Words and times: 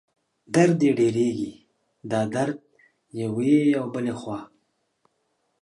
درد 0.55 0.79
یې 0.87 0.91
ډېرېږي، 0.99 1.51
دا 2.11 2.21
درد 2.35 2.57
یوې 3.21 3.57
او 3.79 3.85
بلې 3.93 4.13
خوا 4.19 4.39